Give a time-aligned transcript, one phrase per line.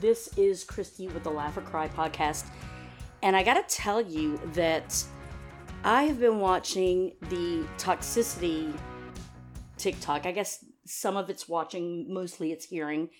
[0.00, 2.46] This is Christy with the Laugh or Cry podcast.
[3.22, 5.04] And I gotta tell you that
[5.84, 8.76] I have been watching the Toxicitea
[9.76, 10.26] TikTok.
[10.26, 13.10] I guess some of it's watching, mostly it's hearing.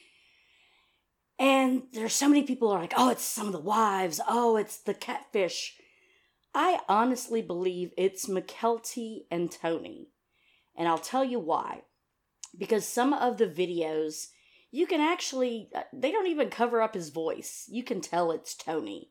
[1.39, 4.21] And there's so many people are like, oh, it's some of the wives.
[4.29, 5.77] Oh, it's the catfish.
[6.55, 10.11] I honestly believe it's Mykelti and Tony.
[10.77, 11.83] And I'll tell you why.
[12.57, 14.29] Because some of the videos,
[14.73, 17.67] you can actually, uh, they don't even cover up his voice.
[17.69, 19.11] You can tell it's Tony.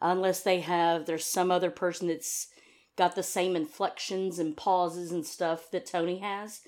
[0.00, 2.48] Unless they have, there's some other person that's
[2.96, 6.62] got the same inflections and pauses and stuff that Tony has.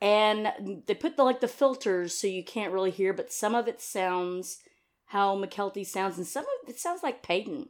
[0.00, 3.68] And they put the like the filters so you can't really hear, but some of
[3.68, 4.58] it sounds
[5.06, 7.68] how Mykelti sounds, and some of it sounds like Paedon.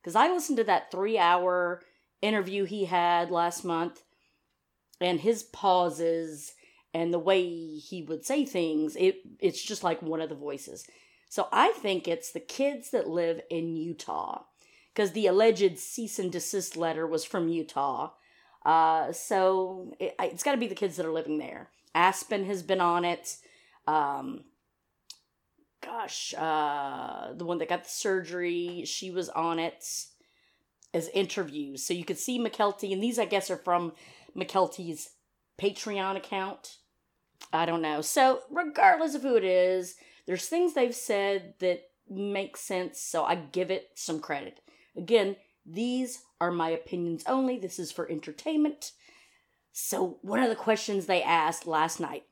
[0.00, 1.82] Because I listened to that three hour
[2.20, 4.02] interview he had last month,
[5.00, 6.52] and his pauses
[6.96, 7.44] and the way
[7.76, 10.86] he would say things, it it's just like one of the voices.
[11.28, 14.44] So I think it's the kids that live in Utah
[14.94, 18.12] because the alleged cease and desist letter was from Utah.
[18.64, 21.68] Uh, so it, has got to be the kids that are living there.
[21.94, 23.36] Aspen has been on it.
[23.86, 24.44] Um,
[25.84, 29.84] gosh, uh, the one that got the surgery, she was on it
[30.94, 31.84] as interviews.
[31.84, 33.92] So you could see Mykelti, and these I guess are from
[34.34, 35.10] Mykelti's
[35.60, 36.78] Patreon account.
[37.52, 38.00] I don't know.
[38.00, 43.34] So regardless of who it is, there's things they've said that make sense, so I
[43.36, 44.60] give it some credit.
[44.96, 47.58] Again, these are my opinions only.
[47.58, 48.92] This is for entertainment.
[49.72, 52.24] So, one of the questions they asked last night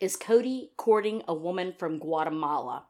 [0.00, 2.86] is Kody courting a woman from Guatemala?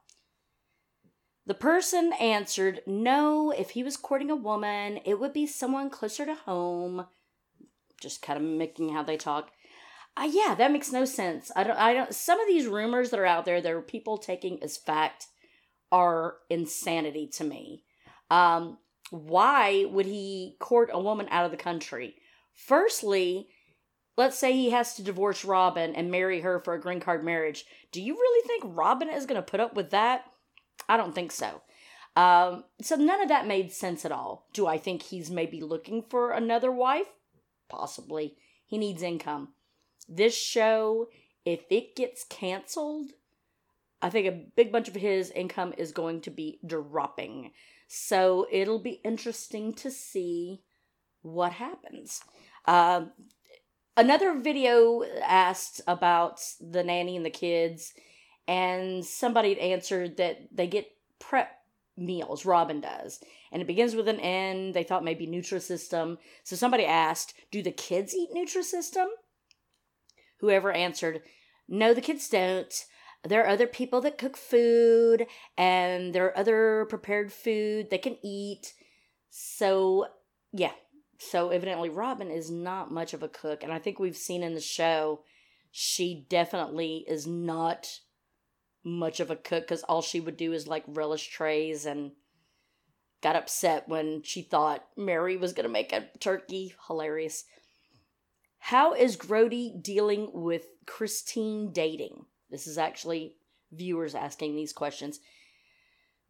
[1.47, 6.25] The person answered, No, if he was courting a woman, it would be someone closer
[6.27, 7.07] to home.
[8.01, 9.51] Just kind of mimicking how they talk.
[10.17, 11.53] Uh, yeah, that makes no sense.
[11.55, 11.79] I don't.
[11.79, 12.15] I don't.
[12.15, 15.27] Some of these rumors that are out there, that are people taking as fact,
[15.93, 17.85] are insanity to me.
[18.31, 18.79] Um,
[19.11, 22.17] why would he court a woman out of the country?
[22.55, 23.49] Firstly,
[24.17, 27.67] let's say he has to divorce Robyn and marry her for a green card marriage.
[27.93, 30.25] Do you really think Robyn is going to put up with that?
[30.89, 31.63] I don't think so.
[32.17, 34.49] Um, so none of that made sense at all.
[34.55, 37.09] Do I think he's maybe looking for another wife?
[37.69, 38.37] Possibly.
[38.67, 39.51] He needs income.
[40.09, 41.09] This show,
[41.45, 43.13] if it gets canceled,
[44.01, 47.53] I think a big bunch of his income is going to be dropping.
[47.89, 50.63] So it'll be interesting to see
[51.23, 52.21] what happens.
[52.67, 53.07] Uh,
[53.97, 57.95] another video asked about the nanny and the kids,
[58.47, 61.51] and somebody answered that they get prep
[61.97, 62.45] meals.
[62.45, 64.73] Robyn does, and it begins with an N.
[64.73, 66.19] They thought maybe Nutrisystem.
[66.45, 69.07] So somebody asked, "Do the kids eat Nutrisystem?"
[70.39, 71.23] Whoever answered,
[71.69, 72.73] "No, the kids don't."
[73.29, 75.27] there are other people that cook food
[75.57, 78.73] and there are other prepared food they can eat.
[79.31, 80.07] So,
[80.53, 80.73] yeah.
[81.19, 83.63] So, evidently, Robyn is not much of a cook.
[83.63, 85.23] And I think we've seen in the show,
[85.71, 88.01] she definitely is not
[88.85, 92.13] much of a cook because all she would do is like relish trays and
[93.23, 96.75] got upset when she thought Meri was going to make a turkey.
[96.87, 97.45] Hilarious.
[98.71, 102.25] How is Grody dealing with Christine dating?
[102.51, 103.37] This is actually
[103.71, 105.21] viewers asking these questions.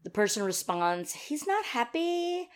[0.04, 2.50] The person responds, He's not happy.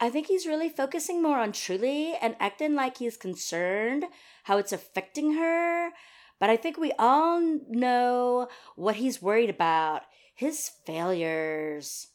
[0.00, 4.06] I think he's really focusing more on Truly and acting like he's concerned
[4.44, 5.90] how it's affecting her.
[6.40, 10.04] But I think we all know what he's worried about
[10.34, 12.06] his failures.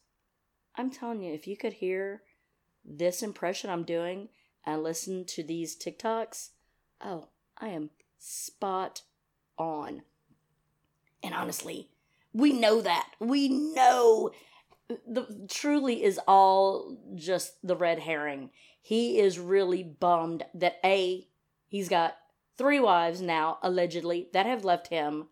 [0.76, 2.24] I'm telling you, if you could hear
[2.84, 4.30] this impression I'm doing
[4.66, 6.50] and listen to these TikToks,
[7.04, 9.04] oh, I am spot
[9.58, 10.04] on.
[11.24, 11.90] And honestly,
[12.34, 13.10] we know that.
[13.20, 14.32] We know
[15.08, 18.52] the truly is all just the red herring.
[18.82, 21.28] He is really bummed that A,
[21.68, 22.16] he's got
[22.58, 25.28] three wives now, allegedly, that have left him.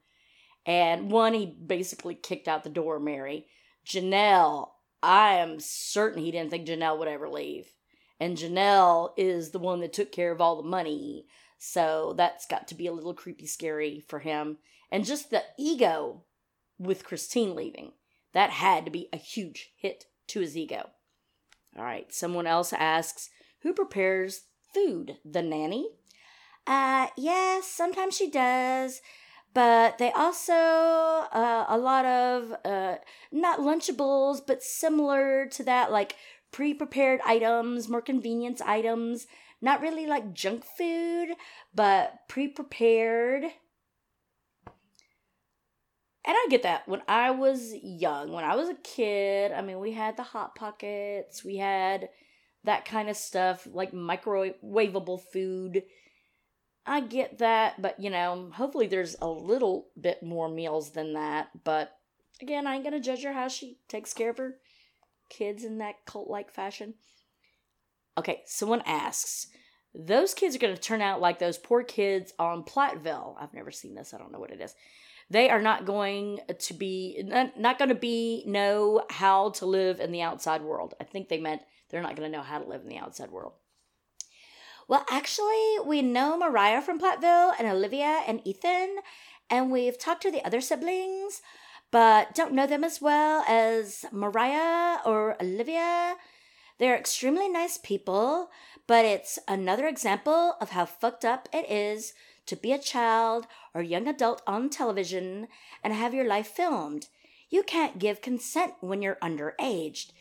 [0.66, 3.48] And one he basically kicked out the door, Meri.
[3.86, 4.70] Janelle,
[5.02, 7.74] I am certain he didn't think Janelle would ever leave.
[8.20, 11.26] And Janelle is the one that took care of all the money.
[11.60, 14.58] So that's got to be a little creepy scary for him
[14.92, 16.24] and just the ego
[16.80, 17.92] with Christine leaving.
[18.34, 20.90] That had to be a huge hit to his ego.
[21.78, 23.30] All right, someone else asks,
[23.62, 25.18] Who prepares food?
[25.26, 25.90] The nanny?
[26.66, 29.02] Uh, yes, sometimes she does,
[29.54, 32.96] but they also, uh, a lot of, uh,
[33.32, 36.16] not Lunchables, but similar to that, like
[36.52, 39.28] pre prepared items, more convenience items.
[39.62, 41.30] Not really like junk food,
[41.74, 43.46] but pre prepared
[46.26, 46.88] And I get that.
[46.88, 50.54] When I was young, when I was a kid, I mean, we had the Hot
[50.54, 52.10] Pockets, we had
[52.66, 55.84] that kind of stuff, like microwavable food.
[56.86, 61.50] I get that, but you know, hopefully there's a little bit more meals than that.
[61.64, 61.98] But
[62.42, 64.58] again, I ain't gonna judge her how she takes care of her
[65.30, 66.96] kids in that cult like fashion.
[68.20, 69.48] Okay, someone asks,
[69.96, 73.36] those kids are gonna turn out like those poor kids on Platteville.
[73.40, 74.76] I've never seen this, I don't know what it is.
[75.30, 80.12] They are not going to be, not going to be, know how to live in
[80.12, 80.96] the outside world.
[81.00, 83.30] I think they meant they're not going to know how to live in the outside
[83.30, 83.54] world.
[84.88, 88.98] Well, actually, we know Mariah from Platteville and Olivia and Ethan,
[89.52, 91.44] and we've talked to the other siblings,
[91.92, 96.16] but don't know them as well as Mariah or Olivia.
[96.80, 98.50] They're extremely nice people,
[98.88, 102.14] but it's another example of how fucked up it is
[102.46, 105.50] to be a child or young adult on television
[105.84, 107.08] and have your life filmed.
[107.50, 110.12] You can't give consent when you're underage.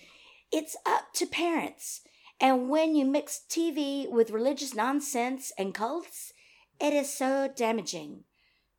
[0.51, 2.01] It's up to parents.
[2.41, 6.33] And when you mix TV with religious nonsense and cults,
[6.81, 8.25] it is so damaging.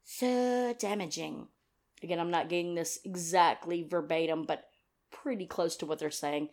[0.03, 1.47] So damaging.
[2.03, 4.65] Again, I'm not getting this exactly verbatim, but
[5.11, 6.49] pretty close to what they're saying.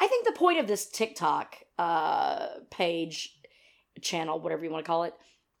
[0.00, 3.36] I think the point of this TikTok uh, page,
[4.00, 5.14] channel, whatever you want to call it,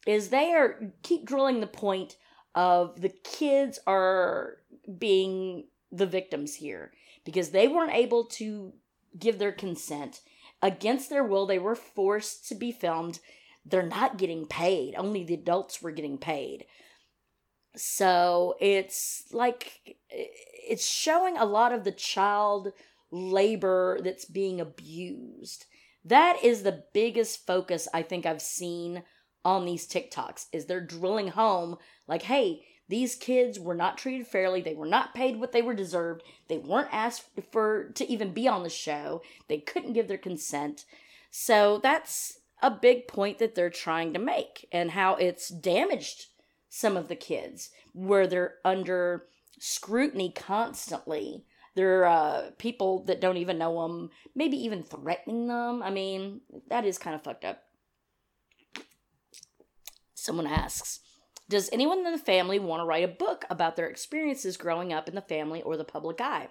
[0.06, 2.16] is they are keep drilling the point
[2.54, 4.56] of the kids are
[4.98, 6.92] being the victims here
[7.24, 8.72] because they weren't able to
[9.18, 10.20] give their consent
[10.62, 13.20] against their will, they were forced to be filmed.
[13.64, 14.94] They're not getting paid.
[14.94, 16.66] Only the adults were getting paid.
[17.76, 22.72] So it's like it's showing a lot of the child
[23.10, 25.66] labor that's being abused.
[26.04, 29.02] That is the biggest focus I think I've seen
[29.44, 31.76] on these TikToks is they're drilling home
[32.06, 34.60] like, hey, these kids were not treated fairly.
[34.60, 36.22] They were not paid what they were deserved.
[36.48, 39.22] They weren't asked for to even be on the show.
[39.48, 40.84] They couldn't give their consent.
[41.30, 46.26] So that's a big point that they're trying to make and how it's damaged
[46.68, 49.26] some of the kids where they're under
[49.58, 51.44] scrutiny constantly.
[51.74, 55.82] There are uh, people that don't even know them, maybe even threatening them.
[55.82, 57.62] I mean, that is kind of fucked up.
[60.14, 61.00] Someone asks,
[61.48, 65.08] does anyone in the family want to write a book about their experiences growing up
[65.08, 66.48] in the family or the public eye?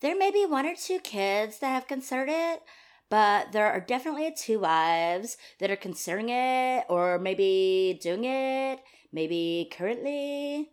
[0.00, 2.62] There may be one or two kids that have considered it,
[3.10, 8.80] but there are definitely two wives that are considering it or maybe doing it,
[9.12, 10.70] maybe currently.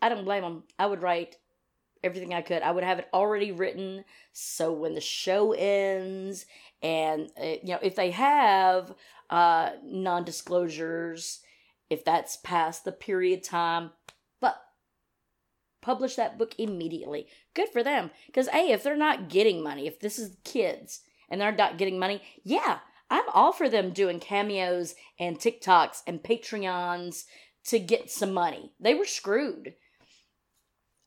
[0.00, 0.64] I don't blame them.
[0.78, 1.36] I would write
[2.02, 2.62] everything I could.
[2.62, 6.46] I would have it already written so when the show ends
[6.82, 8.94] and uh, you know if they have
[9.30, 11.40] uh non-disclosures
[11.90, 13.90] if that's past the period time.
[14.40, 14.60] But
[15.80, 17.28] publish that book immediately.
[17.54, 18.10] Good for them.
[18.26, 21.00] Because, hey, if they're not getting money, if this is kids
[21.30, 22.78] and they're not getting money, yeah,
[23.10, 27.24] I'm all for them doing cameos and TikToks and Patreons
[27.66, 28.72] to get some money.
[28.78, 29.74] They were screwed.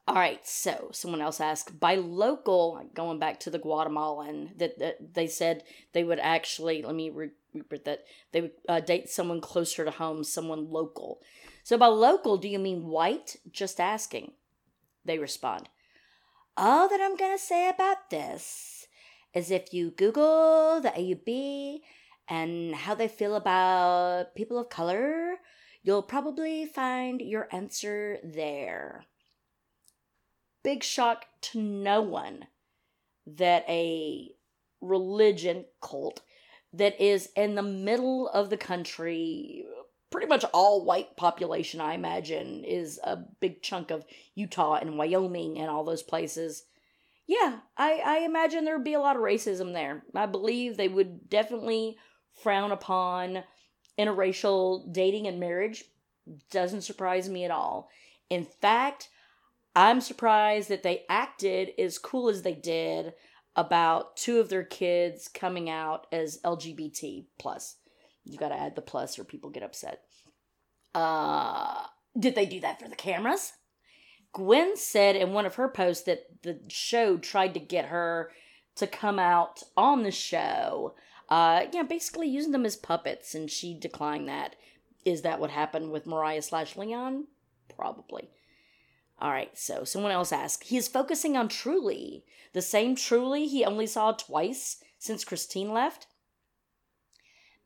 [0.08, 5.14] All right, so someone else asked by local, going back to the Guatemalan, that, that
[5.14, 5.64] they said
[5.94, 9.92] they would actually, let me re- repeat that, they would uh, date someone closer to
[9.92, 11.22] home, someone local.
[11.64, 13.36] So by local, do you mean white?
[13.52, 14.32] Just asking.
[15.06, 15.70] They respond,
[16.58, 18.88] All that I'm going to say about this
[19.34, 21.80] is if you Google the AUB
[22.28, 25.36] and how they feel about people of color,
[25.84, 29.06] you'll probably find your answer there
[30.64, 32.48] big shock to no one
[33.26, 34.30] that a
[34.82, 36.22] religion cult
[36.74, 39.66] that is in the middle of the country
[40.10, 45.58] pretty much all white population i imagine is a big chunk of utah and wyoming
[45.58, 46.66] and all those places.
[47.28, 50.04] Yeah i i imagine there'd be a lot of racism there.
[50.16, 51.98] I believe they would definitely
[52.44, 53.44] frown upon
[53.98, 55.84] interracial dating and marriage.
[56.50, 57.90] Doesn't surprise me at all.
[58.30, 59.10] In fact
[59.76, 63.14] I'm surprised that they acted as cool as they did
[63.56, 67.78] about two of their kids coming out as LGBT plus.
[68.24, 70.02] You got to add the plus or people get upset.
[70.94, 71.86] Uh,
[72.18, 73.54] did they do that for the cameras?
[74.34, 78.32] Gwen said in one of her posts that the show tried to get her
[78.76, 80.96] to come out on the show.
[81.30, 84.56] Uh, yeah, basically using them as puppets, and she declined that.
[85.04, 87.28] Is that what happened with Mariah slash Leon?
[87.76, 88.30] Probably.
[89.22, 90.66] All right, so someone else asked.
[90.66, 96.08] He is focusing on Truly, the same Truly he only saw twice since Christine left.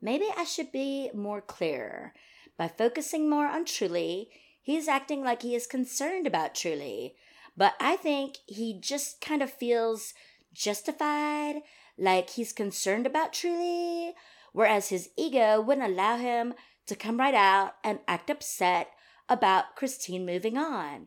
[0.00, 2.12] Maybe I should be more clear.
[2.58, 4.30] By focusing more on Truly,
[4.66, 7.14] He's acting like he is concerned about Truly.
[7.56, 10.12] But I think he just kind of feels
[10.52, 11.62] justified,
[11.96, 14.12] like he's concerned about Truly,
[14.52, 16.54] whereas his ego wouldn't allow him
[16.88, 18.88] to come right out and act upset
[19.28, 21.06] about Christine moving on.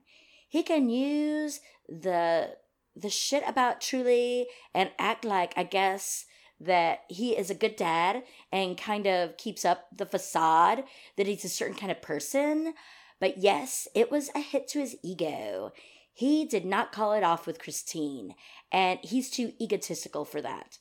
[0.49, 2.57] He can use the
[2.95, 6.25] the shit about Truly and act like I guess
[6.59, 10.83] that he is a good dad and kind of keeps up the facade
[11.15, 12.73] that he's a certain kind of person.
[13.21, 15.71] But yes, it was a hit to his ego.
[16.11, 18.35] He did not call it off with Christine,
[18.73, 20.79] and he's too egotistical for that.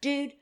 [0.00, 0.32] Dude,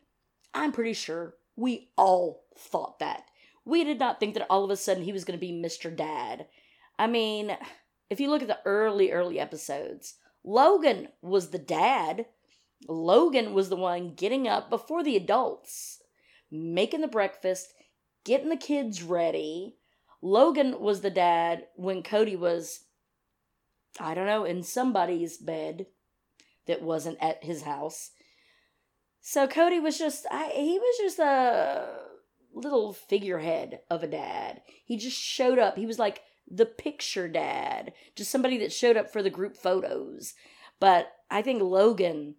[0.53, 3.25] I'm pretty sure we all thought that.
[3.65, 5.95] We did not think that all of a sudden he was going to be Mr.
[5.95, 6.47] Dad.
[6.99, 7.57] I mean,
[8.15, 12.27] if you look at the early, early episodes, Logan was the dad.
[12.87, 16.01] Logan was the one getting up before the adults,
[16.49, 17.75] making the breakfast,
[18.25, 19.75] getting the kids ready.
[20.23, 22.85] Logan was the dad when Kody was,
[23.99, 25.87] I don't know, in somebody's bed
[26.69, 28.13] that wasn't at his house.
[29.21, 31.89] So Kody was just, I, he was just a
[32.55, 34.63] little figurehead of a dad.
[34.85, 35.77] He just showed up.
[35.77, 40.35] He was like the picture dad, just somebody that showed up for the group photos.
[40.81, 42.37] But I think Logan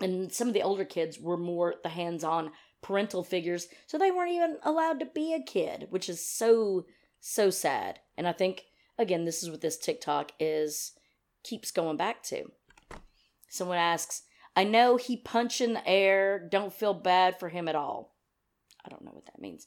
[0.00, 4.10] and some of the older kids were more the hands on parental figures, so they
[4.10, 6.86] weren't even allowed to be a kid, which is so,
[7.20, 8.00] so sad.
[8.16, 8.64] And I think,
[8.98, 10.92] again, this is what this TikTok is,
[11.44, 12.50] keeps going back to.
[13.48, 14.22] Someone asks,
[14.56, 18.14] I know he punched in the air, don't feel bad for him at all.
[18.84, 19.66] I don't know what that means.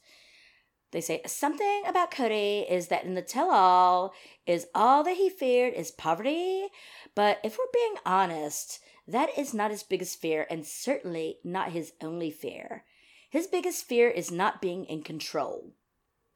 [0.96, 4.14] They say something about Kody is that in the tell all
[4.48, 6.70] is all that he feared is poverty.
[7.16, 11.92] But if we're being honest, that is not his biggest fear and certainly not his
[12.00, 12.86] only fear.
[13.30, 15.74] His biggest fear is not being in control.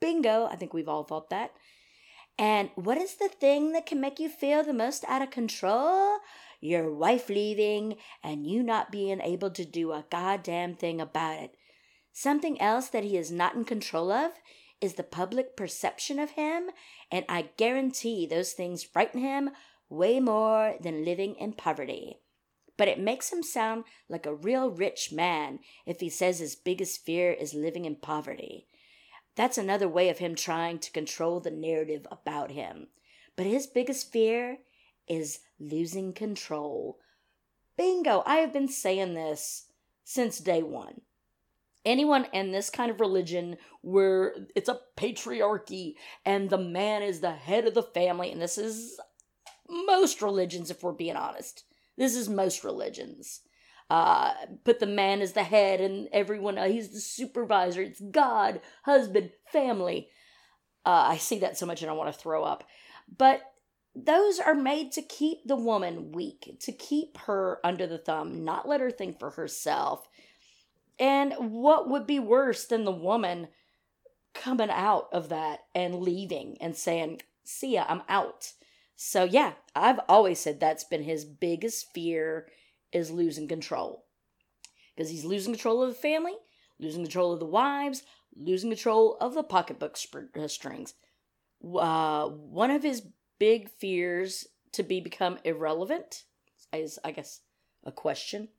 [0.01, 1.51] Bingo, I think we've all thought that.
[2.37, 6.17] And what is the thing that can make you feel the most out of control?
[6.59, 11.55] Your wife leaving and you not being able to do a goddamn thing about it.
[12.19, 14.33] Something else that he is not in control of
[14.81, 16.69] is the public perception of him,
[17.09, 19.51] and I guarantee those things frighten him
[19.87, 22.19] way more than living in poverty.
[22.75, 27.05] But it makes him sound like a real rich man if he says his biggest
[27.05, 28.67] fear is living in poverty.
[29.35, 32.87] That's another way of him trying to control the narrative about him.
[33.37, 34.57] But his biggest fear
[35.07, 36.99] is losing control.
[37.77, 38.23] Bingo!
[38.25, 39.67] I have been saying this
[40.03, 40.99] since day one
[41.85, 45.95] anyone in this kind of religion where it's a patriarchy
[46.25, 48.99] and the man is the head of the family, and this is
[49.69, 51.63] most religions, if we're being honest.
[51.97, 53.41] This is most religions.
[53.89, 54.33] Uh,
[54.63, 57.81] put the man as the head and everyone, uh, he's the supervisor.
[57.81, 60.09] It's God, husband, family.
[60.85, 62.63] Uh, I see that so much and I want to throw up.
[63.17, 63.41] But
[63.95, 68.67] those are made to keep the woman weak, to keep her under the thumb, not
[68.67, 70.07] let her think for herself.
[70.99, 73.47] And what would be worse than the woman
[74.33, 78.51] coming out of that and leaving and saying, See ya, I'm out.
[78.95, 82.47] So yeah, I've always said that's been his biggest fear
[82.91, 84.05] is losing control.
[84.95, 86.33] Because he's losing control of the family,
[86.79, 88.03] losing control of the wives,
[88.35, 90.93] losing control of the pocketbook sp- uh, strings.
[91.63, 93.03] Uh, one of his
[93.39, 96.25] big fears to be become irrelevant
[96.73, 97.41] is, I guess,
[97.83, 98.49] a question.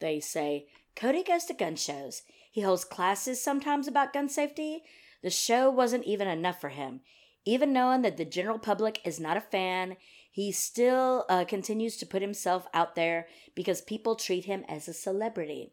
[0.00, 2.22] They say Cody goes to gun shows.
[2.50, 4.82] He holds classes sometimes about gun safety.
[5.22, 7.00] The show wasn't even enough for him.
[7.44, 9.96] Even knowing that the general public is not a fan,
[10.30, 14.92] he still uh, continues to put himself out there because people treat him as a
[14.92, 15.72] celebrity.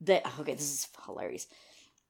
[0.00, 1.46] The, okay, this is hilarious.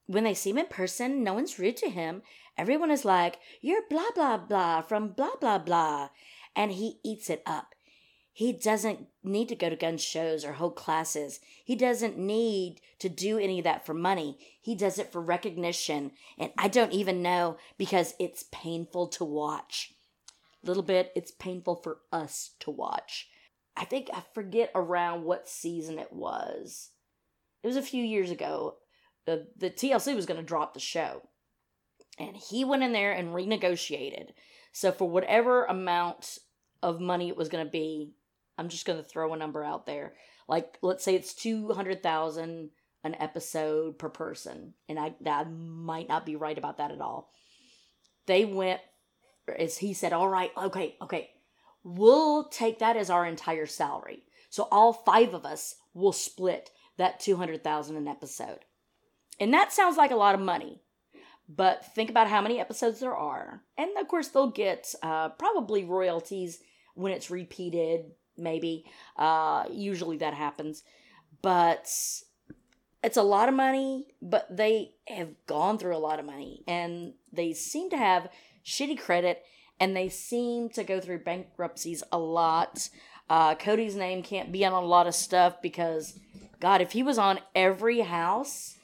[0.06, 2.22] When they see him in person, no one's rude to him.
[2.58, 6.11] Everyone is like, You're blah, blah, blah from blah, blah, blah.
[6.54, 7.75] And he eats it up.
[8.35, 11.41] He doesn't need to go to gun shows or hold classes.
[11.65, 14.39] He doesn't need to do any of that for money.
[14.61, 16.12] He does it for recognition.
[16.39, 19.93] And I don't even know because it's painful to watch.
[20.62, 23.29] A little bit, it's painful for us to watch.
[23.77, 26.91] I think I forget around what season it was.
[27.62, 28.77] It was a few years ago.
[29.27, 31.23] The, the TLC was going to drop the show.
[32.19, 34.31] And he went in there and renegotiated.
[34.73, 36.39] So, for whatever amount
[36.83, 38.12] of money it was going to be,
[38.59, 40.14] I'm just going to throw a number out there.
[40.49, 42.71] Like, let's say it's 200,000
[43.04, 44.75] an episode per person.
[44.88, 47.30] And I, that might not be right about that at all.
[48.26, 48.80] They went,
[49.59, 51.30] as he said, all right, okay, okay,
[51.82, 54.23] we'll take that as our entire salary.
[54.50, 58.61] So all five of us will split that 200,000 an episode.
[59.40, 60.82] And that sounds like a lot of money.
[61.49, 63.62] but think about how many episodes there are.
[63.76, 66.61] And of course, they'll get uh, probably royalties
[66.94, 68.85] when it's repeated, maybe.
[69.17, 70.83] Uh, usually that happens.
[71.41, 71.89] But
[73.03, 77.15] it's a lot of money, but they have gone through a lot of money and
[77.33, 78.29] they seem to have
[78.65, 79.43] shitty credit
[79.81, 82.89] and they seem to go through bankruptcies a lot.
[83.29, 86.19] Uh, Kody's name can't be on a lot of stuff because,
[86.61, 88.77] God, if he was on every house,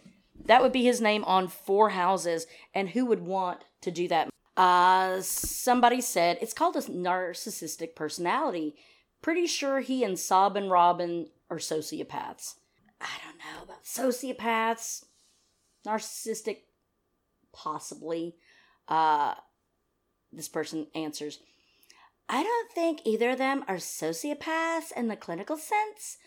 [0.47, 4.31] that would be his name on four houses, and who would want to do that?
[4.57, 8.75] Uh, somebody said it's called a narcissistic personality.
[9.21, 12.55] Pretty sure he and Sob and Robyn are sociopaths.
[13.01, 15.05] I don't know about sociopaths,
[15.87, 16.59] narcissistic,
[17.53, 18.37] possibly.
[18.87, 19.35] Uh,
[20.33, 21.41] this person answers,
[22.29, 26.19] I don't think either of them are sociopaths in the clinical sense.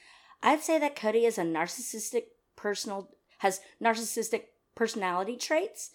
[0.41, 2.23] I'd say that Kody is a narcissistic
[2.55, 4.43] personal has narcissistic
[4.75, 5.91] personality traits,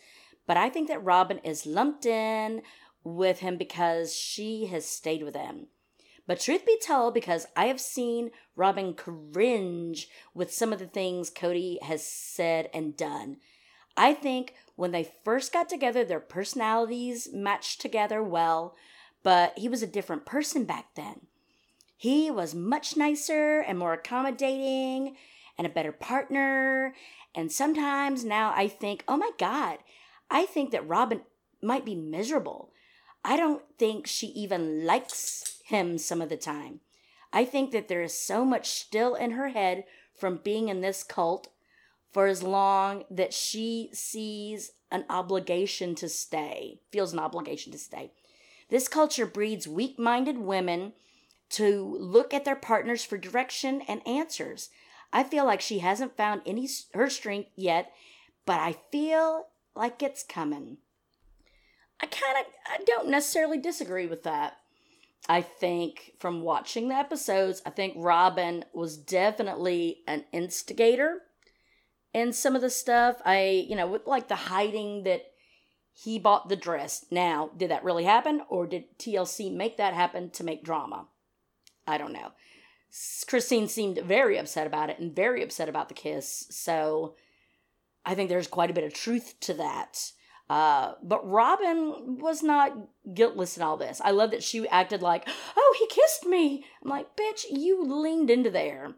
[0.46, 2.62] but I think that Robyn is lumped in
[3.04, 5.68] with him because she has stayed with him.
[6.26, 11.30] But truth be told, because I have seen Robyn cringe with some of the things
[11.30, 13.36] Kody has said and done,
[13.96, 18.74] I think when they first got together, their personalities matched together well,
[19.22, 21.26] but he was a different person back then.
[21.96, 25.16] He was much nicer and more accommodating
[25.56, 26.94] and a better partner.
[27.34, 29.78] And sometimes now I think, oh my God,
[30.30, 31.22] I think that Robyn
[31.62, 32.70] might be miserable.
[33.24, 36.80] I don't think she even likes him some of the time.
[37.32, 41.02] I think that there is so much still in her head from being in this
[41.02, 41.48] cult
[42.12, 48.12] for as long that she sees an obligation to stay, feels an obligation to stay.
[48.70, 50.92] This culture breeds weak minded women
[51.50, 54.70] to look at their partners for direction and answers.
[55.12, 57.92] I feel like she hasn't found any her strength yet,
[58.44, 60.78] but I feel like it's coming.
[62.00, 64.58] I kind of I don't necessarily disagree with that.
[65.28, 71.22] I think from watching the episodes, I think Robyn was definitely an instigator
[72.14, 73.16] in some of the stuff.
[73.24, 75.32] I, you know, with like the hiding that
[75.92, 77.06] he bought the dress.
[77.10, 81.06] Now, did that really happen or did TLC make that happen to make drama?
[81.86, 82.32] I don't know.
[83.26, 86.46] Christine seemed very upset about it and very upset about the kiss.
[86.50, 87.14] So
[88.04, 90.12] I think there's quite a bit of truth to that.
[90.48, 92.76] Uh, but Robyn was not
[93.12, 94.00] guiltless in all this.
[94.04, 96.64] I love that she acted like, oh, he kissed me.
[96.82, 98.94] I'm like, bitch, you leaned into there.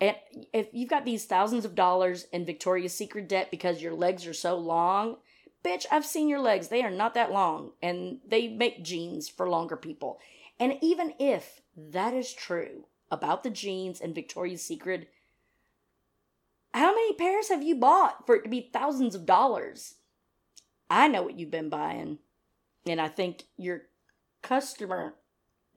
[0.00, 0.16] And
[0.52, 4.34] if you've got these thousands of dollars in Victoria's Secret debt because your legs are
[4.34, 5.16] so long,
[5.64, 6.68] bitch, I've seen your legs.
[6.68, 7.72] They are not that long.
[7.82, 10.20] And they make jeans for longer people.
[10.60, 15.08] And even if that is true about the jeans and Victoria's Secret,
[16.72, 19.94] how many pairs have you bought for it to be thousands of dollars?
[20.90, 22.18] I know what you've been buying.
[22.86, 23.82] And I think your
[24.42, 25.14] customer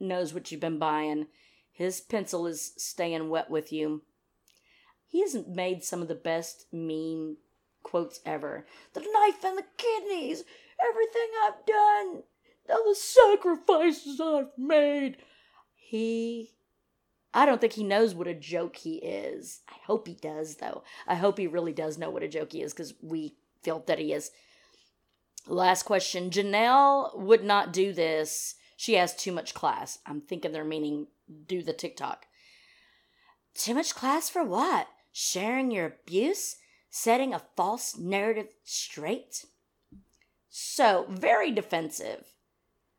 [0.00, 1.26] knows what you've been buying.
[1.72, 4.02] His pencil is staying wet with you.
[5.06, 7.36] He has made some of the best meme
[7.82, 8.66] quotes ever.
[8.94, 10.44] The knife and the kidneys,
[10.80, 12.22] everything I've done,
[12.70, 15.18] all the sacrifices I've made.
[15.74, 16.54] He.
[17.34, 19.60] I don't think he knows what a joke he is.
[19.68, 20.82] I hope he does, though.
[21.06, 23.98] I hope he really does know what a joke he is because we feel that
[23.98, 24.30] he is.
[25.46, 26.30] Last question.
[26.30, 28.54] Janelle would not do this.
[28.76, 29.98] She has too much class.
[30.06, 31.08] I'm thinking they're meaning
[31.46, 32.26] do the TikTok.
[33.54, 34.88] Too much class for what?
[35.12, 36.56] Sharing your abuse?
[36.90, 39.44] Setting a false narrative straight?
[40.48, 42.24] So, very defensive.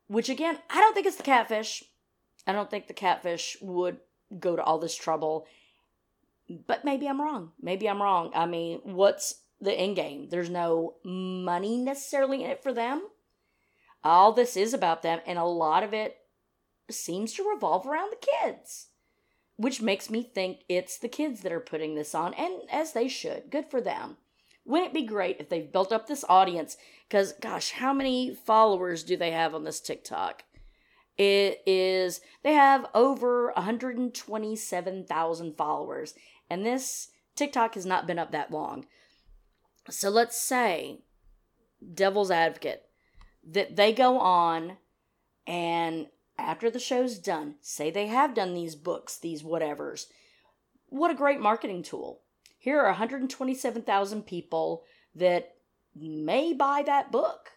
[0.07, 1.83] Which, again, I don't think it's the catfish.
[2.45, 3.97] I don't think the catfish would
[4.39, 5.45] go to all this trouble.
[6.67, 7.51] But maybe I'm wrong.
[7.61, 8.31] Maybe I'm wrong.
[8.35, 10.29] I mean, what's the end game.
[10.29, 13.07] There's no money necessarily in it for them.
[14.03, 16.17] All this is about them, and a lot of it
[16.91, 18.89] seems to revolve around the kids,
[19.55, 23.07] which makes me think it's the kids that are putting this on, and as they
[23.07, 23.49] should.
[23.49, 24.17] Good for them.
[24.65, 26.77] Wouldn't it be great if they've built up this audience?
[27.07, 30.43] Because, gosh, how many followers do they have on this TikTok?
[31.17, 36.13] It is, they have over 127,000 followers,
[36.49, 38.85] and this TikTok has not been up that long.
[39.89, 41.01] So let's say,
[41.93, 42.83] devil's advocate,
[43.45, 44.77] that they go on
[45.45, 50.05] and after the show's done, say they have done these books, these whatevers.
[50.87, 52.21] What a great marketing tool.
[52.57, 54.83] Here are 127,000 people
[55.15, 55.55] that
[55.95, 57.51] may buy that book.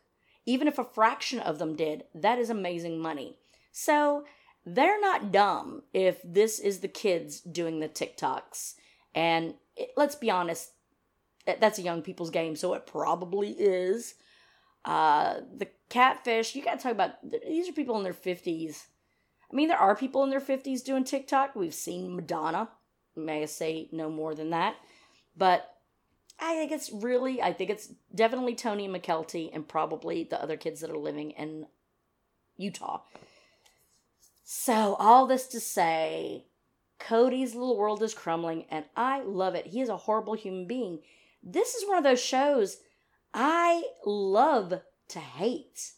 [0.44, 3.36] Even if a fraction of them did, that is amazing money.
[3.72, 4.24] So
[4.64, 8.74] they're not dumb if this is the kids doing the TikToks.
[9.14, 10.70] And it, let's be honest,
[11.46, 14.14] that's a young people's game, so it probably is.
[14.84, 17.12] Uh, the catfish, you gotta talk about,
[17.46, 18.86] these are people in their 50s.
[19.50, 21.54] I mean, there are people in their 50s doing TikTok.
[21.54, 22.68] We've seen Madonna.
[23.14, 24.76] May I say no more than that.
[25.36, 25.72] But
[26.38, 30.80] I think it's really, I think it's definitely Tony Mykelti and probably the other kids
[30.80, 31.66] that are living in
[32.56, 33.02] Utah.
[34.44, 36.44] So, all this to say,
[36.98, 39.68] Kody's little world is crumbling, and I love it.
[39.68, 41.00] He is a horrible human being.
[41.48, 42.78] This is one of those shows
[43.32, 44.80] I love
[45.10, 45.92] to hate,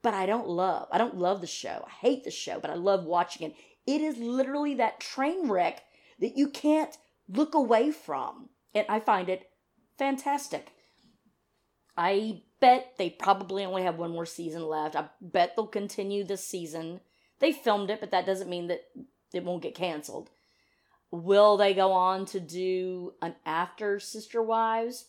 [0.00, 0.86] but I don't love.
[0.92, 1.84] I don't love the show.
[1.86, 3.56] I hate the show, but I love watching it.
[3.84, 5.82] It is literally that train wreck
[6.20, 6.96] that you can't
[7.28, 8.50] look away from.
[8.74, 9.50] And I find it
[9.98, 10.72] fantastic.
[11.96, 14.94] I bet they probably only have one more season left.
[14.94, 17.00] I bet they'll continue this season.
[17.40, 18.84] They filmed it, but that doesn't mean that
[19.34, 20.30] it won't get canceled.
[21.12, 25.04] Will they go on to do an after Sister Wives?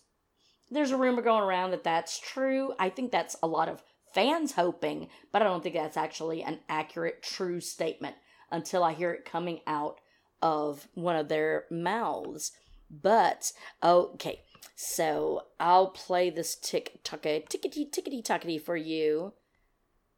[0.70, 2.74] There's a rumor going around that that's true.
[2.78, 3.82] I think that's a lot of
[4.13, 8.16] fans hoping, but I don't think that's actually an accurate, true statement
[8.52, 10.02] until I hear it coming out
[10.42, 12.52] of one of their mouths.
[12.92, 14.42] But, okay,
[14.76, 19.34] so I'll play this tick tucky tickety tickety tuckety for you.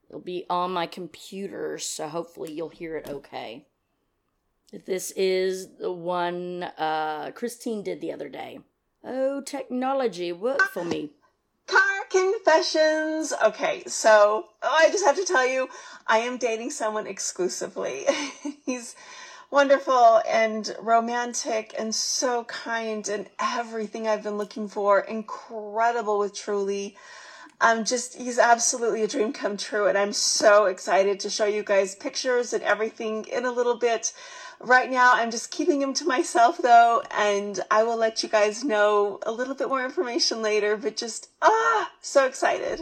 [0.09, 3.67] It'll be on my computer, so hopefully you'll hear it okay.
[4.85, 8.59] This is the one uh, Christine did the other day.
[9.03, 11.11] Oh, technology, work for me.
[11.67, 13.33] Car confessions.
[13.43, 15.69] Okay, so oh, I just have to tell you,
[16.07, 18.05] I am dating someone exclusively.
[18.65, 18.95] He's
[19.51, 24.99] wonderful and romantic and so kind and everything I've been looking for.
[24.99, 26.97] Incredible with Truly.
[27.61, 31.63] Um, just he's absolutely a dream come true, and I'm so excited to show you
[31.63, 34.13] guys pictures and everything in a little bit.
[34.59, 38.63] Right now, I'm just keeping him to myself though, and I will let you guys
[38.63, 40.75] know a little bit more information later.
[40.75, 42.81] But just ah, so excited.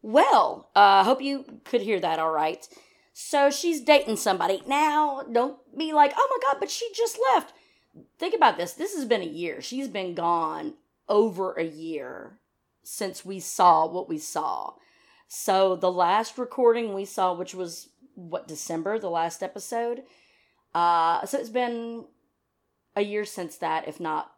[0.00, 2.66] Well, I uh, hope you could hear that all right.
[3.12, 4.62] So she's dating somebody.
[4.66, 7.52] Now, don't be like, oh my God, but she just left.
[8.18, 8.72] Think about this.
[8.72, 9.60] This has been a year.
[9.60, 10.74] She's been gone
[11.08, 12.38] over a year
[12.84, 14.74] since we saw what we saw.
[15.28, 20.02] So the last recording we saw, which was what, December, the last episode.
[20.74, 22.04] Uh, so it's been
[22.96, 24.32] a year since that, if not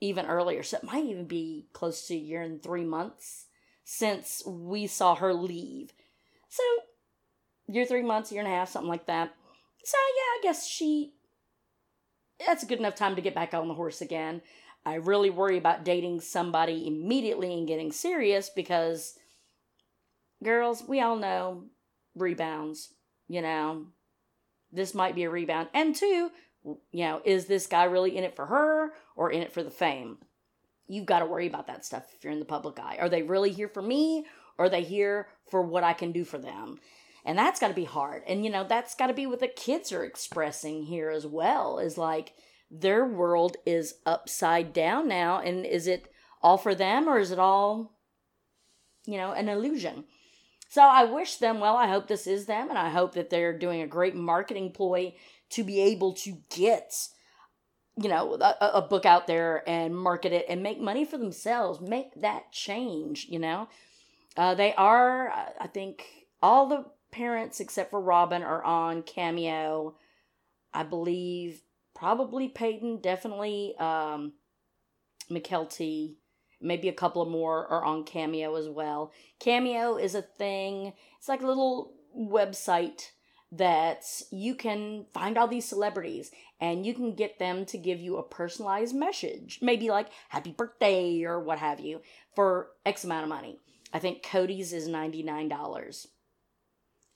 [0.00, 0.62] even earlier.
[0.62, 3.46] So it might even be close to a year and three months
[3.84, 5.92] since we saw her leave.
[6.48, 6.62] So
[7.66, 9.34] year, three months, year and a half, something like that.
[9.84, 11.14] So yeah, I guess she.
[12.46, 14.42] That's a good enough time to get back on the horse again.
[14.88, 19.18] I really worry about dating somebody immediately and getting serious because,
[20.42, 21.64] girls, we all know
[22.14, 22.94] rebounds.
[23.28, 23.86] You know,
[24.72, 25.68] this might be a rebound.
[25.74, 26.30] And two,
[26.64, 29.70] you know, is this guy really in it for her or in it for the
[29.70, 30.18] fame?
[30.86, 32.96] You've got to worry about that stuff if you're in the public eye.
[32.98, 34.24] Are they really here for me
[34.56, 36.78] or are they here for what I can do for them?
[37.26, 38.22] And that's got to be hard.
[38.26, 41.78] And, you know, that's got to be what the kids are expressing here as well
[41.78, 42.32] is like
[42.70, 45.40] their world is upside down now.
[45.40, 47.92] And is it all for them or is it all,
[49.06, 50.04] you know, an illusion?
[50.68, 51.76] So I wish them well.
[51.76, 52.68] I hope this is them.
[52.68, 55.14] And I hope that they're doing a great marketing ploy
[55.50, 56.94] to be able to get
[58.00, 61.80] you know a, a, book out there and market it and make money for themselves
[61.80, 63.66] make that change you know
[64.36, 66.04] uh, they are i think
[66.42, 69.94] all the parents, except for Robyn, are on Cameo.
[70.72, 71.62] I believe
[71.98, 74.34] probably Paedon, definitely um,
[75.30, 76.14] Mykelti,
[76.60, 79.12] maybe a couple of more are on Cameo as well.
[79.40, 83.10] Cameo is a thing, it's like a little website
[83.50, 86.30] that you can find all these celebrities
[86.60, 91.24] and you can get them to give you a personalized message, maybe like happy birthday
[91.24, 92.00] or what have you,
[92.34, 93.58] for X amount of money.
[93.92, 96.06] I think Kody's is $99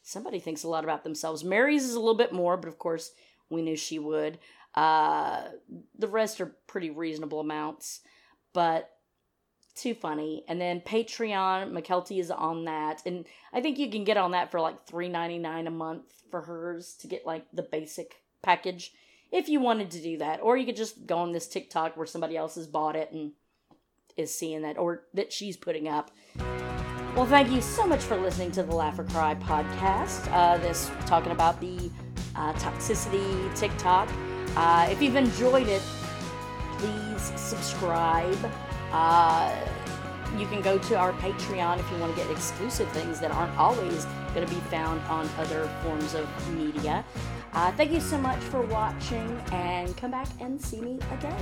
[0.02, 1.44] somebody thinks a lot about themselves.
[1.44, 3.12] Meri's is a little bit more, but of course
[3.48, 4.38] we knew she would.
[4.74, 5.42] Uh,
[5.98, 8.00] the rest are pretty reasonable amounts,
[8.52, 8.90] but
[9.74, 10.44] too funny.
[10.48, 14.50] And then Patreon, Mykelti is on that, and I think you can get on that
[14.50, 18.92] for like three ninety nine a month for hers to get like the basic package
[19.30, 22.06] if you wanted to do that, or you could just go on this TikTok where
[22.06, 23.32] somebody else has bought it and
[24.16, 26.10] is seeing that, or that she's putting up.
[27.16, 30.30] Well, thank you so much for listening to the Laugh or Cry podcast.
[30.32, 31.90] Uh, this talking about the
[32.36, 34.08] uh, Toxicitea TikTok.
[34.56, 35.82] Uh, if you've enjoyed it,
[36.78, 38.38] please subscribe.
[38.92, 39.54] Uh,
[40.38, 43.56] you can go to our Patreon if you want to get exclusive things that aren't
[43.58, 47.04] always going to be found on other forms of media.
[47.52, 51.32] Uh, thank you so much for watching, and come back and see me again.